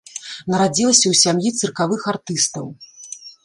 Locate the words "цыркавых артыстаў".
1.59-2.65